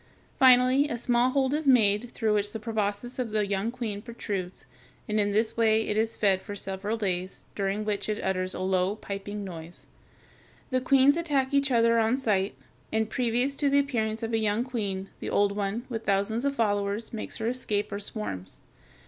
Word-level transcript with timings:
Finally 0.39 0.89
a 0.89 0.97
small 0.97 1.29
hole 1.29 1.53
is 1.53 1.67
made, 1.67 2.09
through 2.11 2.33
which 2.33 2.53
the 2.53 2.59
proboscis 2.59 3.19
of 3.19 3.29
the 3.29 3.45
young 3.45 3.69
queen 3.69 4.01
protrudes, 4.01 4.65
and 5.07 5.19
in 5.19 5.31
this 5.31 5.55
way 5.55 5.87
it 5.87 5.95
is 5.95 6.15
fed 6.15 6.41
for 6.41 6.55
several 6.55 6.97
days, 6.97 7.45
during 7.55 7.85
which 7.85 8.09
it 8.09 8.19
utters 8.23 8.55
a 8.55 8.59
low, 8.61 8.95
piping 8.95 9.43
noise. 9.43 9.85
The 10.71 10.81
queens 10.81 11.17
attack 11.17 11.53
each 11.53 11.69
other 11.69 11.99
on 11.99 12.17
sight, 12.17 12.55
and 12.91 13.11
previous 13.11 13.55
to 13.57 13.69
the 13.69 13.77
appearance 13.77 14.23
of 14.23 14.33
a 14.33 14.39
young 14.39 14.63
queen 14.63 15.09
the 15.19 15.29
old 15.29 15.51
one, 15.51 15.85
with 15.87 16.03
thousands 16.03 16.45
of 16.45 16.55
followers, 16.55 17.13
makes 17.13 17.37
her 17.37 17.45
escape, 17.47 17.91
or 17.91 17.99
swarms. 17.99 18.61